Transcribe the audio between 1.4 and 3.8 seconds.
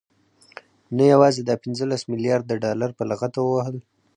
دا پنځلس مليارده ډالر په لغته ووهل،